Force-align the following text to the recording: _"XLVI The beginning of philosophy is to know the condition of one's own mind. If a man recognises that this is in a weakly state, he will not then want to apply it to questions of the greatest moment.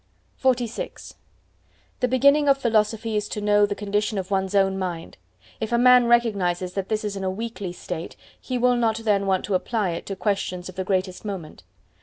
_"XLVI 0.55 1.13
The 1.99 2.07
beginning 2.07 2.49
of 2.49 2.57
philosophy 2.57 3.15
is 3.15 3.29
to 3.29 3.39
know 3.39 3.67
the 3.67 3.75
condition 3.75 4.17
of 4.17 4.31
one's 4.31 4.55
own 4.55 4.79
mind. 4.79 5.15
If 5.59 5.71
a 5.71 5.77
man 5.77 6.07
recognises 6.07 6.73
that 6.73 6.89
this 6.89 7.05
is 7.05 7.15
in 7.15 7.23
a 7.23 7.29
weakly 7.29 7.71
state, 7.71 8.15
he 8.41 8.57
will 8.57 8.75
not 8.75 8.97
then 9.03 9.27
want 9.27 9.45
to 9.45 9.53
apply 9.53 9.91
it 9.91 10.07
to 10.07 10.15
questions 10.15 10.67
of 10.69 10.75
the 10.75 10.83
greatest 10.83 11.23
moment. 11.23 11.61